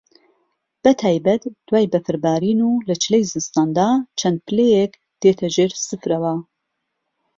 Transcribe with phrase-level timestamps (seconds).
[0.83, 3.89] بە تایبەت دوای بەفربارین و لە چلەی زستان دا
[4.19, 6.35] چەند پلەیەک دێتە ژێر سفرەوە